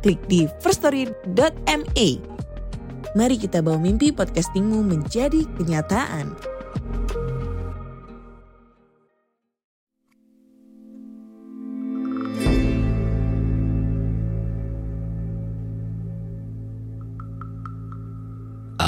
[0.00, 2.08] klik di firststory.me.
[3.14, 6.34] Mari kita bawa mimpi podcastingmu menjadi kenyataan.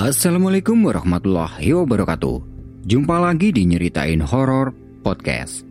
[0.02, 2.43] Assalamualaikum warahmatullahi wabarakatuh.
[2.83, 5.63] Jumpa lagi di Nyeritain Horor Podcast.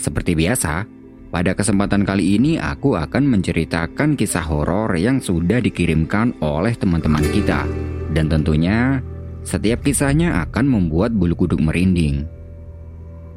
[0.00, 0.95] Seperti biasa,
[1.28, 7.66] pada kesempatan kali ini aku akan menceritakan kisah horor yang sudah dikirimkan oleh teman-teman kita.
[8.14, 9.02] Dan tentunya,
[9.42, 12.26] setiap kisahnya akan membuat bulu kuduk merinding.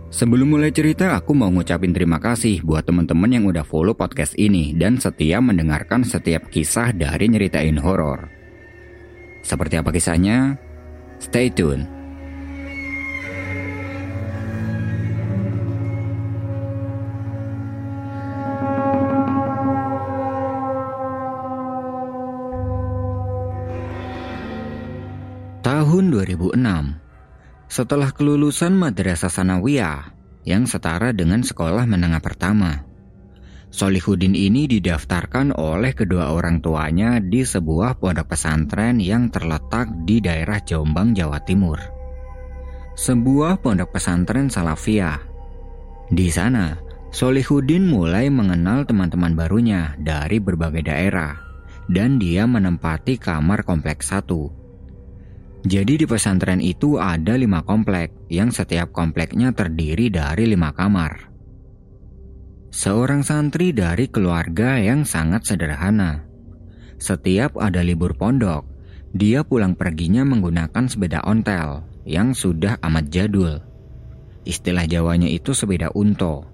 [0.09, 4.73] Sebelum mulai cerita, aku mau ngucapin terima kasih buat teman-teman yang udah follow podcast ini
[4.73, 8.25] dan setia mendengarkan setiap kisah dari Nyeritain Horor.
[9.45, 10.58] Seperti apa kisahnya?
[11.21, 11.98] Stay tune.
[25.90, 26.54] Tahun 2006,
[27.66, 30.14] setelah kelulusan Madrasah Sanawiyah
[30.45, 32.86] yang setara dengan sekolah menengah pertama,
[33.73, 40.62] Solihuddin ini didaftarkan oleh kedua orang tuanya di sebuah pondok pesantren yang terletak di daerah
[40.62, 41.82] Jombang, Jawa Timur.
[42.94, 45.17] Sebuah pondok pesantren Salafiyah.
[46.14, 46.78] Di sana,
[47.10, 51.34] Solihuddin mulai mengenal teman-teman barunya dari berbagai daerah,
[51.90, 54.58] dan dia menempati kamar kompleks satu.
[55.67, 61.27] Jadi di pesantren itu ada lima komplek, yang setiap kompleknya terdiri dari lima kamar.
[62.71, 66.23] Seorang santri dari keluarga yang sangat sederhana.
[66.95, 68.64] Setiap ada libur pondok,
[69.11, 73.59] dia pulang perginya menggunakan sepeda ontel yang sudah amat jadul.
[74.48, 76.45] Istilah Jawanya itu sepeda unto.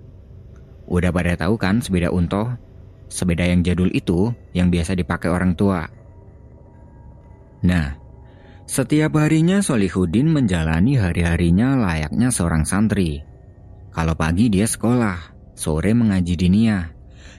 [0.90, 2.58] Udah pada tahu kan sepeda unto?
[3.06, 5.86] Sepeda yang jadul itu yang biasa dipakai orang tua.
[7.66, 8.05] Nah,
[8.66, 13.22] setiap harinya Solihuddin menjalani hari-harinya layaknya seorang santri.
[13.94, 16.90] Kalau pagi dia sekolah, sore mengaji diniyah,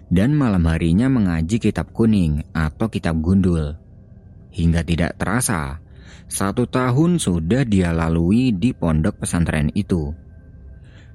[0.07, 3.75] dan malam harinya mengaji kitab kuning atau kitab gundul.
[4.55, 5.83] Hingga tidak terasa,
[6.31, 10.15] satu tahun sudah dia lalui di pondok pesantren itu.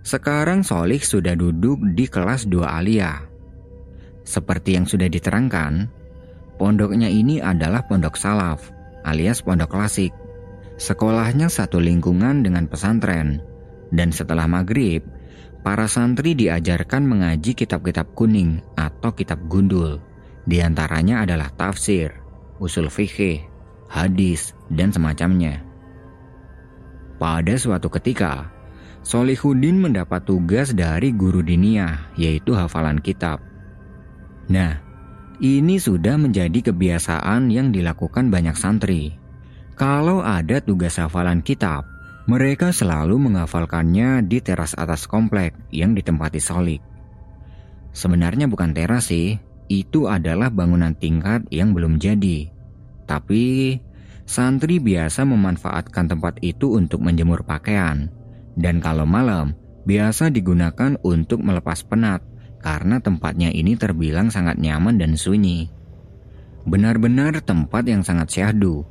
[0.03, 3.23] Sekarang Solih sudah duduk di kelas 2 alia.
[4.27, 5.87] Seperti yang sudah diterangkan,
[6.59, 10.13] pondoknya ini adalah pondok salaf alias pondok klasik.
[10.81, 13.41] Sekolahnya satu lingkungan dengan pesantren,
[13.93, 15.05] dan setelah maghrib,
[15.61, 20.01] para santri diajarkan mengaji kitab-kitab kuning atau kitab gundul.
[20.41, 22.17] Di antaranya adalah tafsir,
[22.57, 23.45] usul fikih,
[23.85, 25.61] hadis, dan semacamnya.
[27.21, 28.49] Pada suatu ketika,
[29.01, 33.41] Solihuddin mendapat tugas dari guru diniyah, yaitu hafalan kitab.
[34.49, 34.81] Nah,
[35.41, 39.17] ini sudah menjadi kebiasaan yang dilakukan banyak santri.
[39.73, 41.81] Kalau ada tugas hafalan kitab,
[42.29, 46.85] mereka selalu menghafalkannya di teras atas komplek yang ditempati Solik.
[47.89, 52.53] Sebenarnya bukan teras sih, itu adalah bangunan tingkat yang belum jadi.
[53.09, 53.75] Tapi,
[54.29, 58.13] santri biasa memanfaatkan tempat itu untuk menjemur pakaian.
[58.53, 59.57] Dan kalau malam,
[59.89, 62.21] biasa digunakan untuk melepas penat
[62.61, 65.67] karena tempatnya ini terbilang sangat nyaman dan sunyi.
[66.63, 68.85] Benar-benar tempat yang sangat syahdu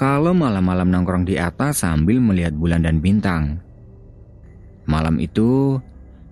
[0.00, 3.60] kalau malam-malam nongkrong di atas sambil melihat bulan dan bintang.
[4.88, 5.76] Malam itu,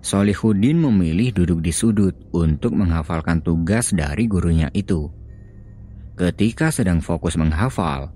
[0.01, 5.13] Solihuddin memilih duduk di sudut untuk menghafalkan tugas dari gurunya itu.
[6.17, 8.09] Ketika sedang fokus menghafal,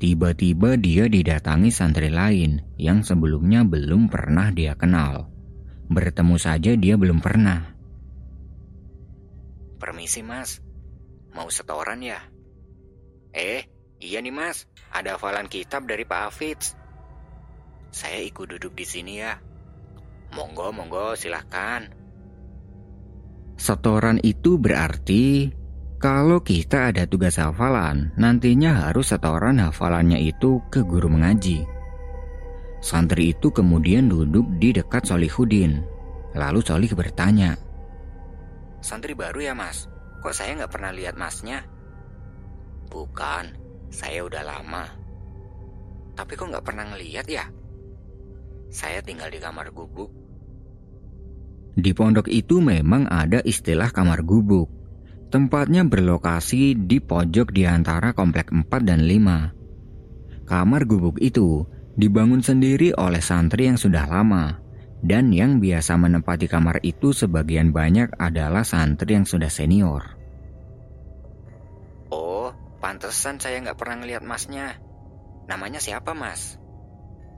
[0.00, 5.28] tiba-tiba dia didatangi santri lain yang sebelumnya belum pernah dia kenal.
[5.92, 7.75] Bertemu saja dia belum pernah.
[9.76, 10.64] Permisi mas,
[11.36, 12.16] mau setoran ya?
[13.36, 13.68] Eh,
[14.00, 16.72] iya nih mas, ada hafalan kitab dari Pak Hafiz.
[17.92, 19.36] Saya ikut duduk di sini ya.
[20.32, 21.92] Monggo, monggo, silahkan.
[23.56, 25.52] Setoran itu berarti
[25.96, 31.64] kalau kita ada tugas hafalan, nantinya harus setoran hafalannya itu ke guru mengaji.
[32.84, 35.80] Santri itu kemudian duduk di dekat Solihuddin.
[36.36, 37.56] Lalu Solih bertanya,
[38.86, 39.90] Santri baru ya mas?
[40.22, 41.66] Kok saya nggak pernah lihat masnya?
[42.86, 43.58] Bukan,
[43.90, 44.86] saya udah lama.
[46.14, 47.50] Tapi kok nggak pernah ngeliat ya?
[48.70, 50.14] Saya tinggal di kamar gubuk.
[51.74, 54.70] Di pondok itu memang ada istilah kamar gubuk.
[55.34, 60.46] Tempatnya berlokasi di pojok di antara komplek 4 dan 5.
[60.46, 61.66] Kamar gubuk itu
[61.98, 64.62] dibangun sendiri oleh santri yang sudah lama
[65.04, 70.16] dan yang biasa menempati kamar itu sebagian banyak adalah santri yang sudah senior.
[72.08, 74.78] Oh, pantesan saya nggak pernah ngeliat masnya.
[75.46, 76.58] Namanya siapa mas?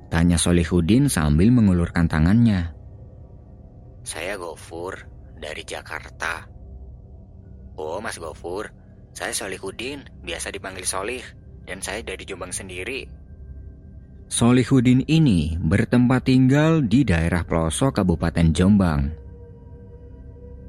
[0.09, 2.73] Tanya Solihudin sambil mengulurkan tangannya.
[4.07, 5.05] Saya Gofur
[5.37, 6.49] dari Jakarta.
[7.77, 8.73] Oh mas Gofur,
[9.13, 11.25] saya Solihudin, biasa dipanggil Solih.
[11.69, 13.05] Dan saya dari Jombang sendiri.
[14.29, 19.09] Solihudin ini bertempat tinggal di daerah pelosok Kabupaten Jombang.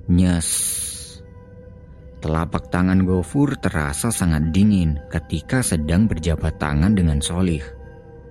[0.07, 0.49] Nyes.
[2.23, 7.59] Telapak tangan Gofur terasa sangat dingin ketika sedang berjabat tangan dengan Solih.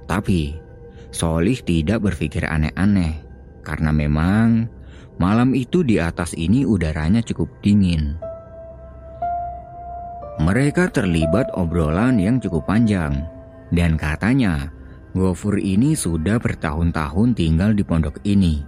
[0.08, 0.56] Tapi,
[1.12, 3.20] Solih tidak berpikir aneh-aneh
[3.60, 4.64] karena memang
[5.20, 8.16] malam itu di atas ini udaranya cukup dingin.
[10.40, 13.28] Mereka terlibat obrolan yang cukup panjang
[13.76, 14.72] dan katanya
[15.16, 18.60] Gofur ini sudah bertahun-tahun tinggal di pondok ini.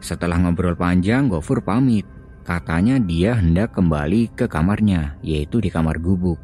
[0.00, 2.06] Setelah ngobrol panjang, Gofur pamit
[2.50, 6.40] Katanya dia hendak kembali ke kamarnya, yaitu di kamar gubuk.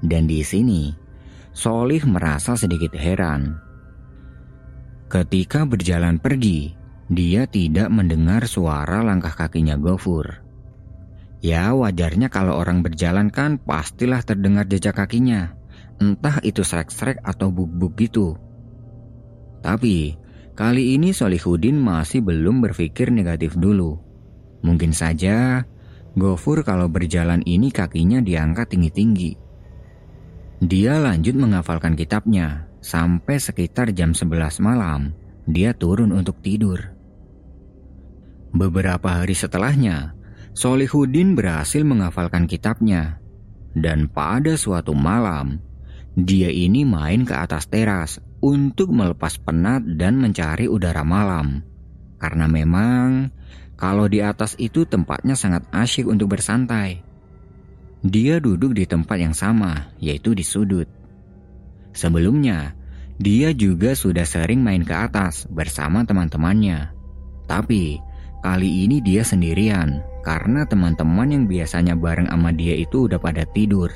[0.00, 0.94] Dan di sini,
[1.54, 3.60] Solih merasa sedikit heran.
[5.12, 6.74] Ketika berjalan pergi,
[7.12, 10.42] dia tidak mendengar suara langkah kakinya Gofur.
[11.44, 15.52] Ya wajarnya kalau orang berjalan kan pastilah terdengar jejak kakinya.
[16.04, 18.36] Entah itu srek-srek atau buk-buk gitu.
[19.64, 20.12] Tapi
[20.52, 23.96] kali ini Solihudin masih belum berpikir negatif dulu.
[24.60, 25.64] Mungkin saja
[26.14, 29.34] Gofur kalau berjalan ini kakinya diangkat tinggi-tinggi.
[30.62, 35.16] Dia lanjut menghafalkan kitabnya sampai sekitar jam 11 malam.
[35.48, 36.78] Dia turun untuk tidur.
[38.54, 40.14] Beberapa hari setelahnya,
[40.54, 43.18] Solihudin berhasil menghafalkan kitabnya.
[43.74, 45.58] Dan pada suatu malam,
[46.14, 51.66] dia ini main ke atas teras untuk melepas penat dan mencari udara malam.
[52.22, 53.34] Karena memang
[53.74, 57.02] kalau di atas itu tempatnya sangat asyik untuk bersantai.
[58.06, 60.86] Dia duduk di tempat yang sama, yaitu di sudut.
[61.90, 62.78] Sebelumnya,
[63.18, 66.94] dia juga sudah sering main ke atas bersama teman-temannya.
[67.50, 67.98] Tapi,
[68.44, 73.90] kali ini dia sendirian karena teman-teman yang biasanya bareng sama dia itu udah pada tidur.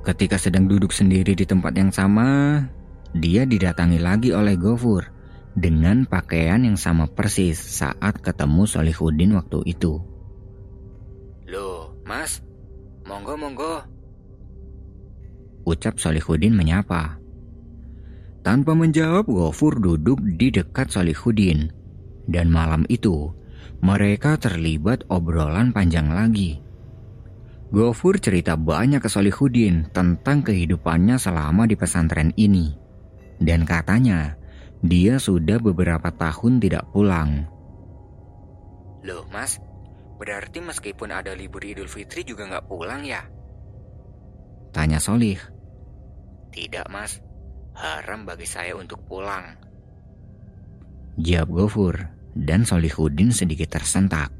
[0.00, 2.64] Ketika sedang duduk sendiri di tempat yang sama,
[3.12, 5.04] dia didatangi lagi oleh Gofur
[5.52, 10.00] dengan pakaian yang sama persis saat ketemu Solihudin waktu itu.
[11.50, 12.40] Loh, mas,
[13.04, 13.84] monggo monggo.
[15.68, 17.20] Ucap Solihudin menyapa.
[18.40, 21.68] Tanpa menjawab, Gofur duduk di dekat Solihudin.
[22.24, 23.36] Dan malam itu,
[23.84, 26.69] mereka terlibat obrolan panjang lagi.
[27.70, 32.74] Gofur cerita banyak ke Solihudin tentang kehidupannya selama di pesantren ini.
[33.38, 34.34] Dan katanya,
[34.82, 37.46] dia sudah beberapa tahun tidak pulang.
[39.06, 39.62] Loh mas,
[40.18, 43.22] berarti meskipun ada libur Idul Fitri juga nggak pulang ya?
[44.74, 45.38] Tanya Solih.
[46.50, 47.22] Tidak mas,
[47.78, 49.46] haram bagi saya untuk pulang.
[51.22, 51.94] Jawab Gofur
[52.34, 54.39] dan Solihudin sedikit tersentak.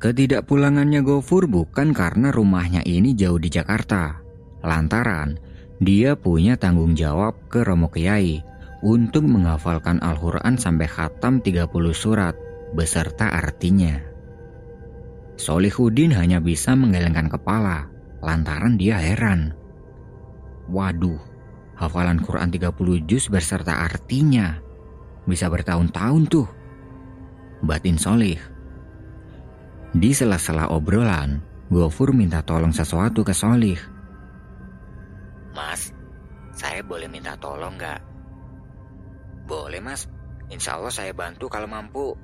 [0.00, 4.16] Ketidakpulangannya Gofur bukan karena rumahnya ini jauh di Jakarta.
[4.64, 5.36] Lantaran
[5.76, 8.40] dia punya tanggung jawab ke Romo Kiai
[8.80, 12.32] untuk menghafalkan Al-Quran sampai khatam 30 surat
[12.72, 14.00] beserta artinya.
[15.36, 17.92] Solihudin hanya bisa menggelengkan kepala
[18.24, 19.52] lantaran dia heran.
[20.72, 21.20] Waduh,
[21.76, 24.64] hafalan Quran 30 juz beserta artinya
[25.28, 26.48] bisa bertahun-tahun tuh.
[27.60, 28.59] Batin Solih.
[29.90, 33.78] Di sela-sela obrolan, Gofur minta tolong sesuatu ke Solih.
[35.50, 35.90] Mas,
[36.54, 37.98] saya boleh minta tolong gak?
[39.50, 40.06] Boleh mas,
[40.46, 42.14] insya Allah saya bantu kalau mampu.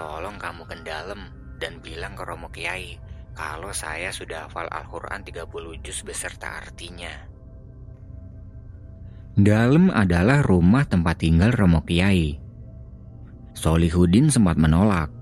[0.00, 1.28] Tolong kamu ke dalam
[1.60, 2.96] dan bilang ke Romo Kiai
[3.36, 7.12] kalau saya sudah hafal Al-Quran 30 juz beserta artinya.
[9.36, 12.36] Dalem adalah rumah tempat tinggal Romo Kiai.
[13.54, 15.13] Solihudin sempat menolak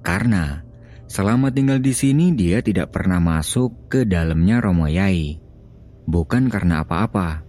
[0.00, 0.64] karena
[1.10, 5.40] selama tinggal di sini dia tidak pernah masuk ke dalamnya Romo Yai.
[6.10, 7.44] Bukan karena apa-apa,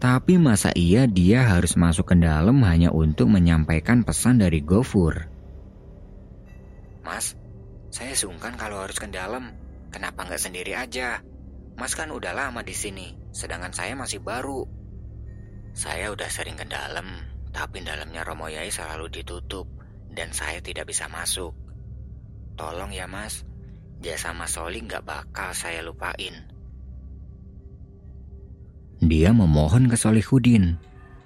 [0.00, 5.28] tapi masa iya dia harus masuk ke dalam hanya untuk menyampaikan pesan dari Gofur?
[7.04, 7.36] Mas,
[7.92, 9.52] saya sungkan kalau harus ke dalam.
[9.90, 11.18] kenapa nggak sendiri aja?
[11.74, 14.62] Mas kan udah lama di sini, sedangkan saya masih baru.
[15.74, 19.66] Saya udah sering ke dalam, tapi dalamnya Romo Yai selalu ditutup
[20.14, 21.50] dan saya tidak bisa masuk.
[22.58, 23.44] Tolong ya mas,
[24.00, 26.34] jasa Mas Soli nggak bakal saya lupain.
[29.00, 30.76] Dia memohon ke Solihudin,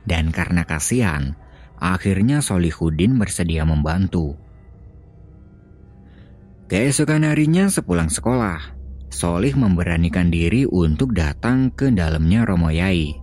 [0.06, 1.34] dan karena kasihan,
[1.78, 4.38] akhirnya Solihudin bersedia membantu.
[6.70, 8.74] Keesokan harinya sepulang sekolah,
[9.10, 13.14] Solih memberanikan diri untuk datang ke dalamnya Romo Yai.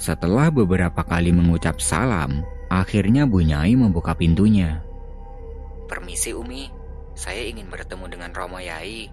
[0.00, 2.40] Setelah beberapa kali mengucap salam,
[2.72, 4.80] akhirnya Bu Nyai membuka pintunya.
[5.84, 6.72] Permisi Umi,
[7.20, 9.12] saya ingin bertemu dengan Romo Yai.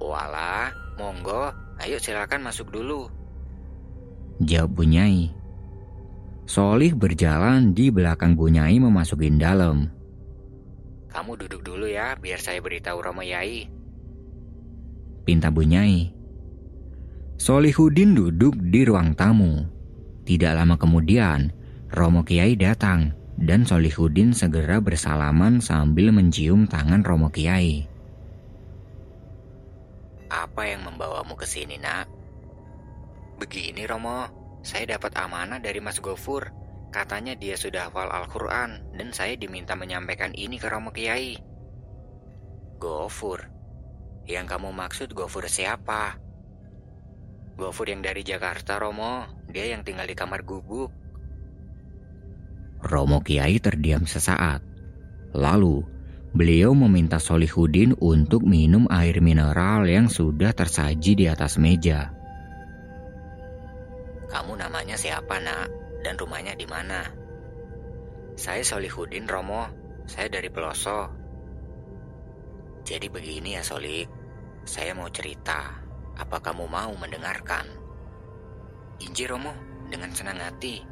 [0.00, 1.52] Walah, monggo,
[1.84, 3.12] ayo silakan masuk dulu.
[4.40, 5.28] Jawab Bu Nyai.
[6.48, 9.92] Solih berjalan di belakang Bu Nyai memasukin dalam.
[11.12, 13.78] Kamu duduk dulu ya, biar saya beritahu Romo Yai
[15.28, 16.08] pinta Bunyai.
[17.36, 19.60] Solihudin duduk di ruang tamu.
[20.24, 21.52] Tidak lama kemudian,
[21.92, 27.86] Romo Kiai datang dan Solihudin segera bersalaman sambil mencium tangan Romo Kiai.
[30.26, 32.10] Apa yang membawamu ke sini, nak?
[33.38, 34.26] Begini, Romo.
[34.66, 36.50] Saya dapat amanah dari Mas Gofur.
[36.90, 41.38] Katanya dia sudah hafal Al-Quran dan saya diminta menyampaikan ini ke Romo Kiai.
[42.82, 43.46] Gofur,
[44.26, 46.18] yang kamu maksud Gofur siapa?
[47.54, 49.24] Gofur yang dari Jakarta, Romo.
[49.46, 50.90] Dia yang tinggal di kamar gubuk.
[52.78, 54.62] Romo Kiai terdiam sesaat.
[55.34, 55.82] Lalu,
[56.32, 62.14] beliau meminta Solihudin untuk minum air mineral yang sudah tersaji di atas meja.
[64.28, 65.68] Kamu namanya siapa, nak?
[66.06, 67.02] Dan rumahnya di mana?
[68.38, 69.66] Saya Solihudin, Romo.
[70.08, 71.10] Saya dari Peloso.
[72.88, 74.08] Jadi begini ya, Solik.
[74.64, 75.76] Saya mau cerita.
[76.16, 77.68] Apa kamu mau mendengarkan?
[79.04, 79.52] Inji Romo
[79.92, 80.87] dengan senang hati.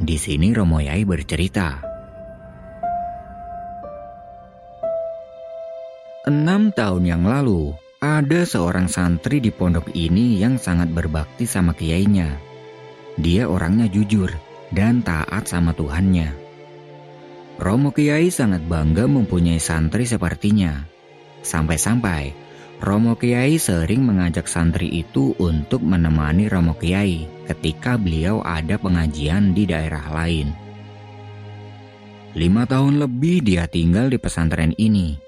[0.00, 1.76] Di sini Romo Yai bercerita.
[6.24, 12.32] Enam tahun yang lalu, ada seorang santri di pondok ini yang sangat berbakti sama kiainya.
[13.20, 14.32] Dia orangnya jujur
[14.72, 16.32] dan taat sama Tuhannya.
[17.60, 20.80] Romo Kiai sangat bangga mempunyai santri sepertinya.
[21.44, 22.49] Sampai-sampai
[22.80, 29.68] Romo Kiai sering mengajak santri itu untuk menemani Romo Kiai ketika beliau ada pengajian di
[29.68, 30.48] daerah lain.
[32.32, 35.20] Lima tahun lebih dia tinggal di pesantren ini,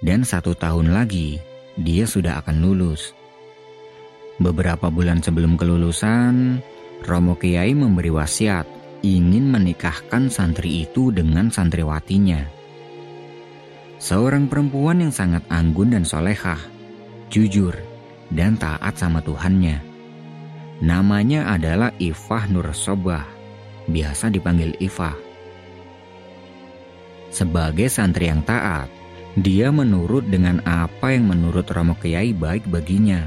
[0.00, 1.36] dan satu tahun lagi
[1.76, 3.12] dia sudah akan lulus.
[4.40, 6.64] Beberapa bulan sebelum kelulusan,
[7.04, 8.64] Romo Kiai memberi wasiat
[9.04, 12.40] ingin menikahkan santri itu dengan santriwatinya.
[14.00, 16.75] Seorang perempuan yang sangat anggun dan solehah,
[17.30, 17.74] jujur,
[18.30, 19.82] dan taat sama Tuhannya.
[20.82, 23.24] Namanya adalah Ifah Nur Sobah,
[23.88, 25.16] biasa dipanggil Ifah.
[27.32, 28.88] Sebagai santri yang taat,
[29.36, 33.24] dia menurut dengan apa yang menurut Romo Kiai baik baginya.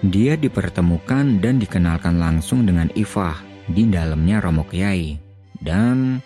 [0.00, 3.38] Dia dipertemukan dan dikenalkan langsung dengan Ifah
[3.70, 5.14] di dalamnya Romo Kiai,
[5.62, 6.18] dan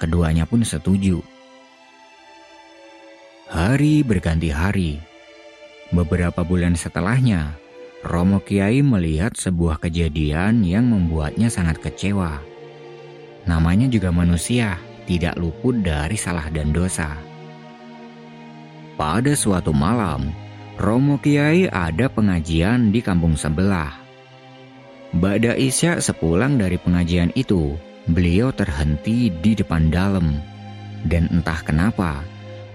[0.00, 1.22] keduanya pun setuju.
[3.50, 5.09] Hari berganti hari.
[5.90, 7.58] Beberapa bulan setelahnya,
[8.06, 12.38] Romo Kiai melihat sebuah kejadian yang membuatnya sangat kecewa.
[13.50, 14.78] Namanya juga manusia,
[15.10, 17.18] tidak luput dari salah dan dosa.
[18.94, 20.30] Pada suatu malam,
[20.78, 23.90] Romo Kiai ada pengajian di kampung sebelah.
[25.10, 27.74] Bada Isya sepulang dari pengajian itu,
[28.06, 30.38] beliau terhenti di depan dalam.
[31.02, 32.22] Dan entah kenapa,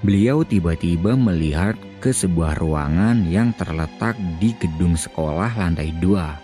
[0.02, 6.38] beliau tiba-tiba melihat ke sebuah ruangan yang terletak di gedung sekolah lantai dua.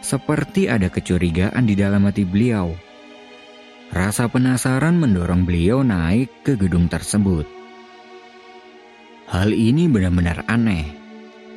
[0.00, 2.72] Seperti ada kecurigaan di dalam hati beliau.
[3.90, 7.44] Rasa penasaran mendorong beliau naik ke gedung tersebut.
[9.28, 10.88] Hal ini benar-benar aneh.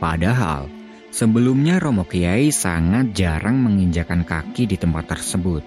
[0.02, 0.68] Padahal,
[1.14, 5.64] sebelumnya Romo Kiai sangat jarang menginjakan kaki di tempat tersebut.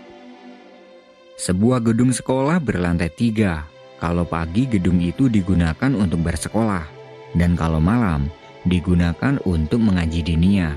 [1.40, 6.84] Sebuah gedung sekolah berlantai tiga kalau pagi gedung itu digunakan untuk bersekolah,
[7.32, 8.28] dan kalau malam
[8.68, 10.76] digunakan untuk mengaji dinia.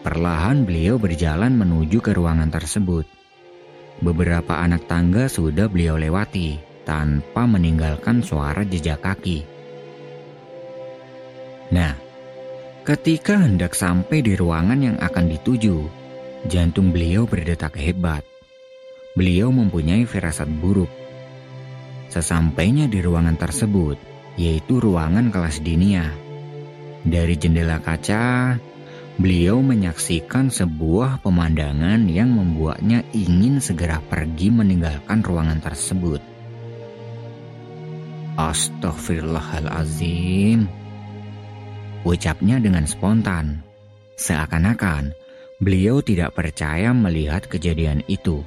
[0.00, 3.04] Perlahan beliau berjalan menuju ke ruangan tersebut.
[3.98, 6.56] Beberapa anak tangga sudah beliau lewati
[6.86, 9.42] tanpa meninggalkan suara jejak kaki.
[11.74, 11.92] Nah,
[12.86, 15.84] ketika hendak sampai di ruangan yang akan dituju,
[16.48, 18.24] jantung beliau berdetak hebat.
[19.18, 20.88] Beliau mempunyai firasat buruk
[22.08, 24.00] Sesampainya di ruangan tersebut,
[24.40, 26.08] yaitu ruangan kelas dinia.
[27.04, 28.56] Dari jendela kaca,
[29.20, 36.24] beliau menyaksikan sebuah pemandangan yang membuatnya ingin segera pergi meninggalkan ruangan tersebut.
[38.38, 40.70] Astaghfirullahalazim.
[42.06, 43.66] Ucapnya dengan spontan,
[44.14, 45.10] seakan-akan
[45.58, 48.46] beliau tidak percaya melihat kejadian itu.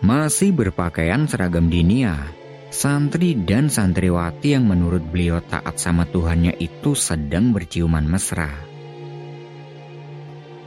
[0.00, 2.32] Masih berpakaian seragam dinia,
[2.72, 8.48] santri dan santriwati yang menurut beliau taat sama Tuhannya itu sedang berciuman mesra.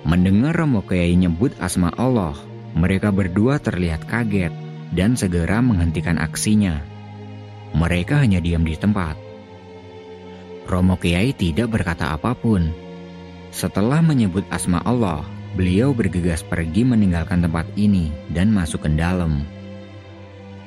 [0.05, 2.37] Mendengar Romo Kiai nyebut asma Allah,
[2.77, 4.53] mereka berdua terlihat kaget
[4.93, 6.85] dan segera menghentikan aksinya.
[7.73, 9.17] Mereka hanya diam di tempat.
[10.69, 12.69] Romo Kiai tidak berkata apa pun.
[13.49, 19.45] Setelah menyebut asma Allah, beliau bergegas pergi meninggalkan tempat ini dan masuk ke dalam.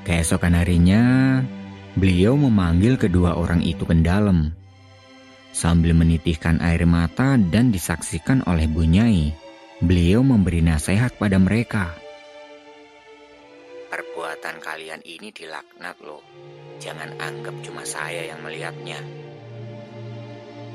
[0.07, 1.43] Keesokan harinya,
[1.99, 4.55] beliau memanggil kedua orang itu ke dalam.
[5.51, 9.35] Sambil menitihkan air mata dan disaksikan oleh Bunyai,
[9.83, 11.91] beliau memberi nasihat pada mereka.
[13.91, 16.23] Perbuatan kalian ini dilaknat loh.
[16.79, 19.01] Jangan anggap cuma saya yang melihatnya.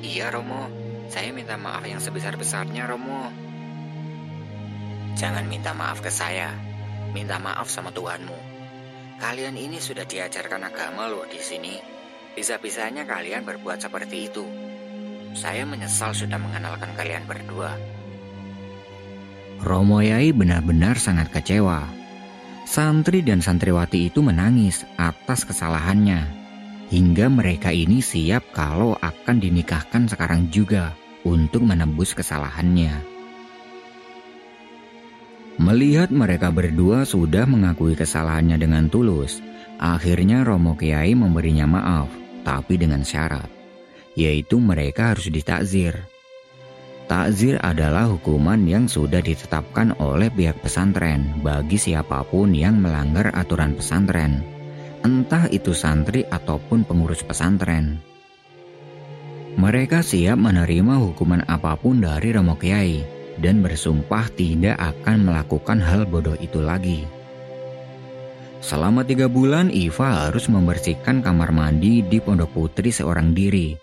[0.01, 0.65] Iya Romo,
[1.13, 3.50] saya minta maaf yang sebesar-besarnya Romo.
[5.15, 6.51] Jangan minta maaf ke saya,
[7.12, 8.36] minta maaf sama Tuhanmu.
[9.22, 11.77] Kalian ini sudah diajarkan agama loh di sini.
[12.34, 14.46] Bisa-bisanya kalian berbuat seperti itu.
[15.38, 17.75] Saya menyesal sudah mengenalkan kalian berdua.
[19.62, 22.01] Romo Yai benar-benar sangat kecewa
[22.72, 26.24] Santri dan santriwati itu menangis atas kesalahannya,
[26.88, 30.96] hingga mereka ini siap kalau akan dinikahkan sekarang juga
[31.27, 33.11] untuk menembus kesalahannya.
[35.62, 39.46] Melihat mereka berdua sudah mengakui kesalahannya dengan tulus,
[39.77, 42.10] akhirnya Romo Kiai memberinya maaf,
[42.41, 43.45] tapi dengan syarat,
[44.17, 45.93] yaitu mereka harus ditakzir
[47.06, 53.76] Takzir adalah hukuman yang sudah ditetapkan oleh pihak pesantren bagi siapa pun yang melanggar aturan
[53.76, 54.41] pesantren,
[55.06, 58.00] entah itu santri ataupun pengurus pesantren.
[59.60, 66.06] Mereka siap menerima hukuman apa pun dari Romo Kiai dan bersumpah tidak akan melakukan hal
[66.06, 67.04] bodoh itu lagi.
[68.62, 73.73] Selama tiga bulan, Iva harus membersihkan kamar mandi di pondok putri seorang diri,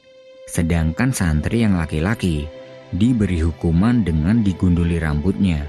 [0.46, 2.46] sedangkan santri yang laki-laki
[2.94, 5.66] diberi hukuman dengan digunduli rambutnya.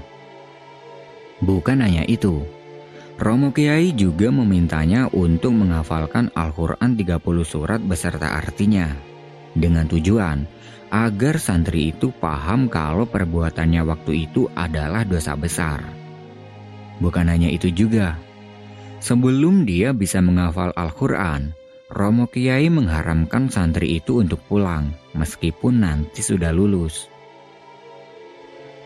[1.42, 2.46] Bukan hanya itu,
[3.18, 9.09] Romo Kiai juga memintanya untuk menghafalkan Al-Quran 30 surat beserta artinya,
[9.54, 10.46] dengan tujuan
[10.90, 15.80] agar santri itu paham kalau perbuatannya waktu itu adalah dosa besar.
[16.98, 18.18] Bukan hanya itu juga,
[18.98, 21.54] sebelum dia bisa menghafal Al-Quran,
[21.90, 27.10] Romo Kiai mengharamkan santri itu untuk pulang, meskipun nanti sudah lulus.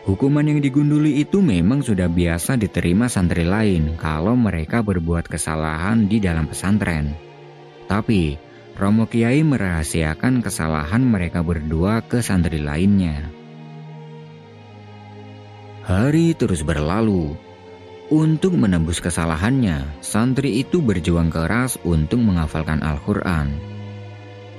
[0.05, 6.21] Hukuman yang digunduli itu memang sudah biasa diterima santri lain kalau mereka berbuat kesalahan di
[6.21, 7.17] dalam pesantren.
[7.89, 8.37] Tapi,
[8.75, 13.23] Romo Kiai merahasiakan kesalahan mereka berdua ke santri lainnya.
[15.87, 17.39] Hari terus berlalu.
[18.11, 23.57] Untuk menembus kesalahannya, santri itu berjuang keras untuk menghafalkan Al-Quran.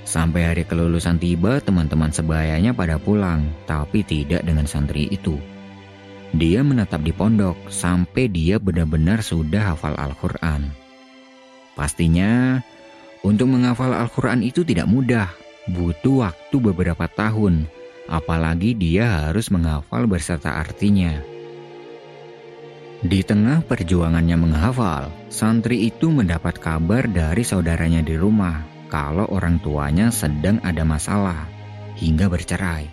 [0.07, 5.37] Sampai hari kelulusan tiba, teman-teman sebayanya pada pulang, tapi tidak dengan santri itu.
[6.33, 10.73] Dia menetap di pondok sampai dia benar-benar sudah hafal Al-Quran.
[11.77, 12.65] Pastinya,
[13.27, 15.27] untuk menghafal Al-Quran itu tidak mudah,
[15.67, 17.67] butuh waktu beberapa tahun,
[18.07, 21.19] apalagi dia harus menghafal berserta artinya.
[23.03, 30.15] Di tengah perjuangannya menghafal, santri itu mendapat kabar dari saudaranya di rumah kalau orang tuanya
[30.15, 31.51] sedang ada masalah
[31.99, 32.87] hingga bercerai.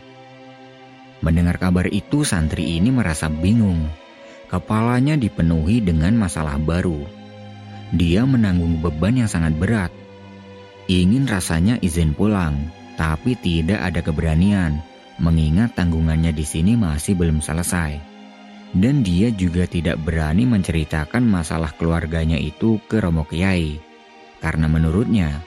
[1.23, 3.87] Mendengar kabar itu, santri ini merasa bingung.
[4.51, 6.99] Kepalanya dipenuhi dengan masalah baru.
[7.95, 10.02] Dia menanggung beban yang sangat berat.
[10.91, 12.59] Ingin rasanya izin pulang,
[12.99, 14.83] tapi tidak ada keberanian,
[15.15, 17.97] mengingat tanggungannya di sini masih belum selesai.
[18.73, 23.77] Dan dia juga tidak berani menceritakan masalah keluarganya itu ke Romo Kiai,
[24.41, 25.39] karena menurutnya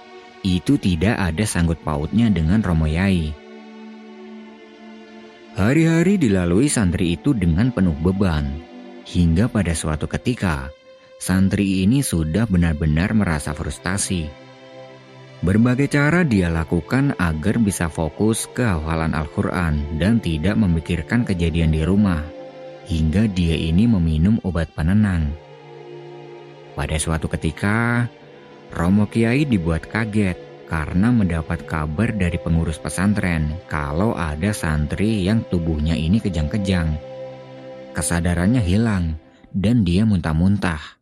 [0.46, 3.34] itu tidak ada sanggut pautnya dengan Romo Yai.
[5.58, 8.46] Hari-hari dilalui santri itu dengan penuh beban,
[9.08, 10.70] hingga pada suatu ketika,
[11.18, 14.45] santri ini sudah benar-benar merasa frustasi.
[15.46, 21.86] Berbagai cara dia lakukan agar bisa fokus ke hafalan Al-Quran dan tidak memikirkan kejadian di
[21.86, 22.18] rumah,
[22.90, 25.30] hingga dia ini meminum obat penenang.
[26.74, 28.10] Pada suatu ketika,
[28.74, 35.94] Romo Kiai dibuat kaget karena mendapat kabar dari pengurus pesantren kalau ada santri yang tubuhnya
[35.94, 36.98] ini kejang-kejang.
[37.94, 39.14] Kesadarannya hilang
[39.54, 40.95] dan dia muntah-muntah.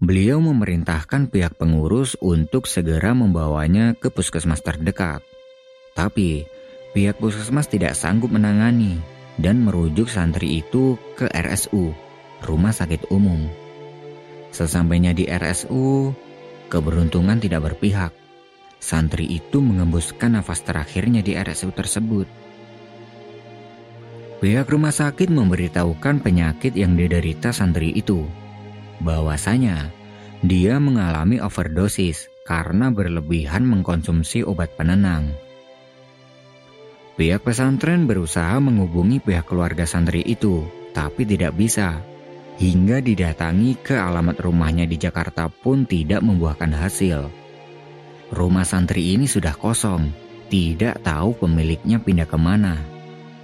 [0.00, 5.20] Beliau memerintahkan pihak pengurus untuk segera membawanya ke puskesmas terdekat.
[5.92, 6.48] Tapi,
[6.96, 8.96] pihak puskesmas tidak sanggup menangani
[9.36, 11.92] dan merujuk santri itu ke RSU,
[12.40, 13.44] Rumah Sakit Umum.
[14.48, 16.16] Sesampainya di RSU,
[16.72, 18.16] keberuntungan tidak berpihak.
[18.80, 22.24] Santri itu mengembuskan nafas terakhirnya di RSU tersebut.
[24.40, 28.24] Pihak rumah sakit memberitahukan penyakit yang diderita santri itu
[29.00, 29.92] bahwasanya
[30.40, 35.32] dia mengalami overdosis karena berlebihan mengkonsumsi obat penenang.
[37.20, 40.64] Pihak pesantren berusaha menghubungi pihak keluarga santri itu,
[40.96, 42.00] tapi tidak bisa.
[42.56, 47.28] Hingga didatangi ke alamat rumahnya di Jakarta pun tidak membuahkan hasil.
[48.32, 50.08] Rumah santri ini sudah kosong,
[50.48, 52.80] tidak tahu pemiliknya pindah ke mana.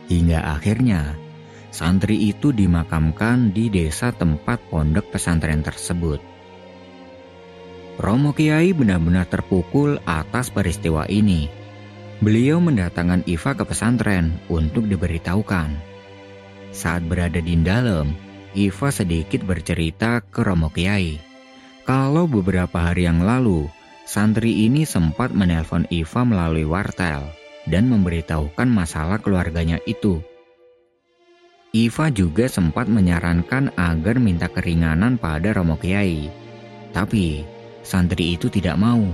[0.08, 1.25] Hingga akhirnya
[1.76, 6.16] santri itu dimakamkan di desa tempat pondok pesantren tersebut.
[8.00, 11.52] Romo Kiai benar-benar terpukul atas peristiwa ini.
[12.24, 15.68] Beliau mendatangkan Iva ke pesantren untuk diberitahukan.
[16.72, 18.16] Saat berada di dalam,
[18.56, 21.20] Iva sedikit bercerita ke Romo Kiai.
[21.84, 23.68] Kalau beberapa hari yang lalu,
[24.08, 27.28] santri ini sempat menelpon Iva melalui wartel
[27.68, 30.24] dan memberitahukan masalah keluarganya itu
[31.76, 36.32] Iva juga sempat menyarankan agar minta keringanan pada Romo Kiai.
[36.96, 37.44] Tapi,
[37.84, 39.04] santri itu tidak mau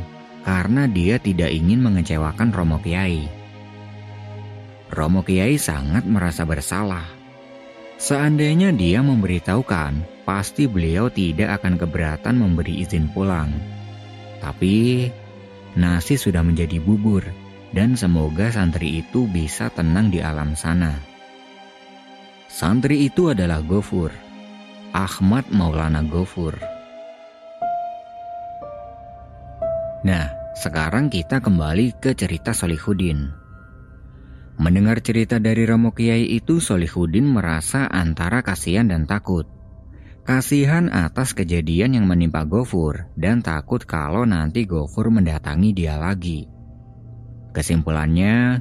[0.46, 3.26] karena dia tidak ingin mengecewakan Romo Kiai.
[4.94, 7.02] Romo Kiai sangat merasa bersalah.
[7.98, 13.50] Seandainya dia memberitahukan, pasti beliau tidak akan keberatan memberi izin pulang.
[14.38, 15.10] Tapi,
[15.74, 17.26] nasi sudah menjadi bubur
[17.74, 21.11] dan semoga santri itu bisa tenang di alam sana.
[22.52, 24.12] Santri itu adalah Gofur,
[24.92, 26.52] Ahmad Maulana Gofur.
[30.04, 30.28] Nah,
[30.60, 33.32] sekarang kita kembali ke cerita Solihuddin.
[34.60, 39.48] Mendengar cerita dari Romo Kiai itu, Solihuddin merasa antara kasihan dan takut.
[40.28, 46.44] Kasihan atas kejadian yang menimpa Gofur dan takut kalau nanti Gofur mendatangi dia lagi.
[47.56, 48.60] Kesimpulannya,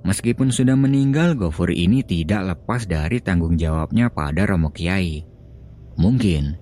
[0.00, 5.28] Meskipun sudah meninggal, Gofur ini tidak lepas dari tanggung jawabnya pada Romo Kiai.
[6.00, 6.56] Mungkin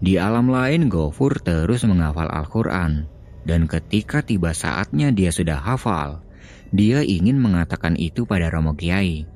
[0.00, 3.04] di alam lain Gofur terus menghafal Al-Quran,
[3.44, 6.24] dan ketika tiba saatnya dia sudah hafal,
[6.72, 9.28] dia ingin mengatakan itu pada Romo Kiai.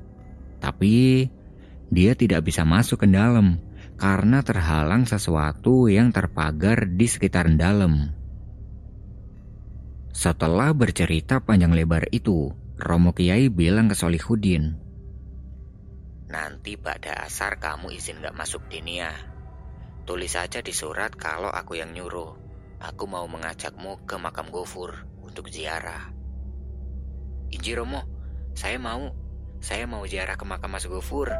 [0.57, 1.27] Tapi
[1.93, 3.61] dia tidak bisa masuk ke dalam
[4.01, 8.09] karena terhalang sesuatu yang terpagar di sekitar dalam.
[10.13, 14.75] Setelah bercerita panjang lebar itu, Romo Kiai bilang ke Solihuddin,
[16.33, 19.13] Nanti pada asar kamu izin gak masuk dinia.
[20.03, 22.33] Tulis saja di surat kalau aku yang nyuruh.
[22.81, 26.09] Aku mau mengajakmu ke makam Gofur untuk ziarah.
[27.53, 28.03] Inji Romo,
[28.57, 29.13] saya mau.
[29.63, 31.31] Saya mau ziarah ke makam Mas Gofur.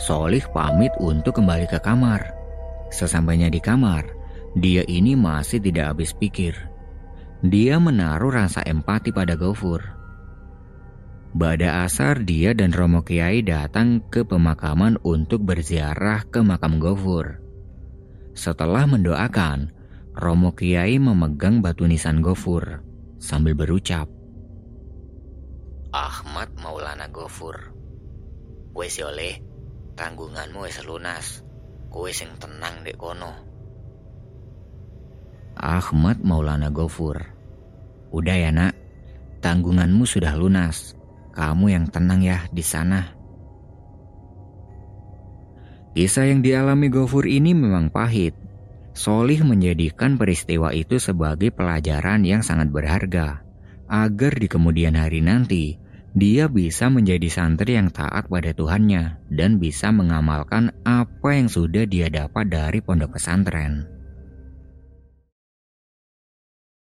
[0.00, 2.34] Solih pamit untuk kembali ke kamar.
[2.90, 4.02] Sesampainya di kamar,
[4.58, 6.71] dia ini masih tidak habis pikir.
[7.42, 9.82] Dia menaruh rasa empati pada Gofur.
[11.34, 17.42] Pada asar dia dan Romo Kiai datang ke pemakaman untuk berziarah ke makam Gofur.
[18.38, 19.74] Setelah mendoakan,
[20.14, 22.86] Romo Kiai memegang batu nisan Gofur
[23.18, 24.06] sambil berucap,
[25.90, 27.74] Ahmad Maulana Gofur,
[28.70, 29.42] wes oleh
[29.98, 31.42] tanggunganmu wes lunas,
[31.90, 33.51] kue sing tenang dek kono.
[35.56, 37.20] Ahmad Maulana Gofur.
[38.12, 38.76] Udah ya nak,
[39.40, 40.96] tanggunganmu sudah lunas.
[41.32, 43.16] Kamu yang tenang ya di sana.
[45.92, 48.36] Kisah yang dialami Gofur ini memang pahit.
[48.92, 53.40] Solih menjadikan peristiwa itu sebagai pelajaran yang sangat berharga,
[53.88, 55.80] agar di kemudian hari nanti
[56.12, 62.12] dia bisa menjadi santri yang taat pada Tuhannya dan bisa mengamalkan apa yang sudah dia
[62.12, 64.01] dapat dari pondok pesantren.